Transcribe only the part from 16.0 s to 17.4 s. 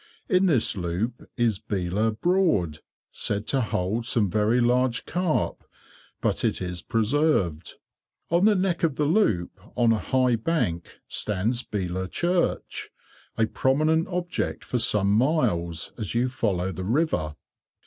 you follow the river.